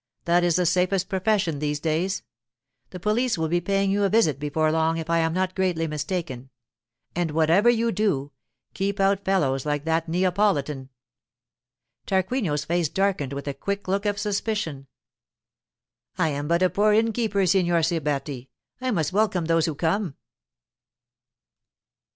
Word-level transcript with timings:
That 0.25 0.43
is 0.43 0.55
the 0.55 0.65
safest 0.65 1.09
profession 1.09 1.59
these 1.59 1.79
days. 1.79 2.23
The 2.89 2.99
police 2.99 3.37
will 3.37 3.49
be 3.49 3.61
paying 3.61 3.91
you 3.91 4.03
a 4.03 4.09
visit 4.09 4.39
before 4.39 4.71
long 4.71 4.97
if 4.97 5.11
I 5.11 5.19
am 5.19 5.31
not 5.31 5.53
greatly 5.53 5.85
mistaken—and 5.85 7.29
whatever 7.29 7.69
you 7.69 7.91
do, 7.91 8.31
keep 8.73 8.99
out 8.99 9.23
fellows 9.23 9.63
like 9.63 9.83
that 9.85 10.09
Neapolitan.' 10.09 10.89
Tarquinio's 12.07 12.65
face 12.65 12.89
darkened 12.89 13.33
with 13.33 13.47
a 13.47 13.53
quick 13.53 13.87
look 13.87 14.07
of 14.07 14.17
suspicion. 14.17 14.87
'I 16.17 16.29
am 16.29 16.47
but 16.47 16.63
a 16.63 16.71
poor 16.71 16.93
innkeeper, 16.93 17.45
Signor 17.45 17.83
Siberti. 17.83 18.49
I 18.81 18.89
must 18.89 19.13
welcome 19.13 19.45
those 19.45 19.67
who 19.67 19.75
come. 19.75 20.15